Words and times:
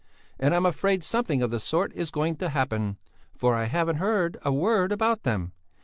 And 0.39 0.55
I'm 0.55 0.65
afraid 0.65 1.03
something 1.03 1.43
of 1.43 1.51
the 1.51 1.59
sort 1.59 1.93
is 1.93 2.09
going 2.09 2.37
to 2.37 2.49
happen, 2.49 2.97
for 3.35 3.53
I 3.53 3.65
haven't 3.65 3.97
heard 3.97 4.39
a 4.41 4.51
word 4.51 4.91
about 4.91 5.21
them. 5.21 5.51